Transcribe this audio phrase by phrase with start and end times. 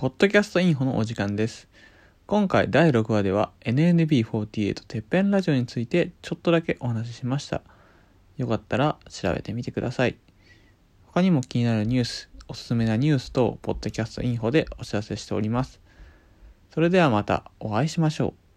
[0.00, 1.68] ポッドキャストインフォのお時間です。
[2.26, 7.60] 今回第6話では NNB48 てっぺんラジオについてちょっとだけお話ししました。
[8.38, 10.16] よかったら調べてみてください。
[11.04, 15.82] 他にも気になるニュース、おすすめなニュースとポッドキャストインフォでお知らせしております。
[16.72, 18.49] それではまたお会いしましょう。